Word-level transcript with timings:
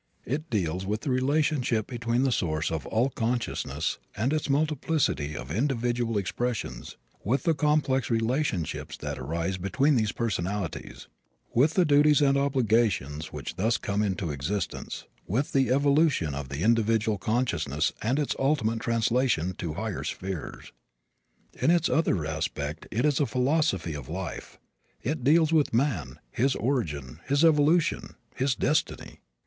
It 0.25 0.49
deals 0.49 0.83
with 0.83 1.01
the 1.01 1.11
relationship 1.11 1.85
between 1.85 2.23
the 2.23 2.31
source 2.31 2.71
of 2.71 2.87
all 2.87 3.11
consciousness 3.11 3.99
and 4.17 4.33
its 4.33 4.49
multiplicity 4.49 5.37
of 5.37 5.51
individual 5.51 6.17
expressions; 6.17 6.97
with 7.23 7.43
the 7.43 7.53
complex 7.53 8.09
relationships 8.09 8.97
that 8.97 9.19
arise 9.19 9.59
between 9.59 9.95
these 9.97 10.11
personalities; 10.11 11.07
with 11.53 11.75
the 11.75 11.85
duties 11.85 12.19
and 12.19 12.35
obligations 12.35 13.31
which 13.31 13.57
thus 13.57 13.77
come 13.77 14.01
into 14.01 14.31
existence; 14.31 15.05
with 15.27 15.51
the 15.51 15.69
evolution 15.69 16.33
of 16.33 16.49
the 16.49 16.63
individual 16.63 17.19
consciousness 17.19 17.93
and 18.01 18.17
its 18.17 18.35
ultimate 18.39 18.79
translation 18.79 19.53
to 19.59 19.75
higher 19.75 20.03
spheres. 20.03 20.71
In 21.53 21.69
its 21.69 21.89
other 21.89 22.25
aspect 22.25 22.87
it 22.89 23.05
is 23.05 23.19
a 23.19 23.27
philosophy 23.27 23.93
of 23.93 24.09
life. 24.09 24.57
It 25.03 25.23
deals 25.23 25.53
with 25.53 25.75
man, 25.75 26.17
his 26.31 26.55
origin, 26.55 27.19
his 27.27 27.45
evolution, 27.45 28.15
his 28.33 28.55
destiny. 28.55 29.19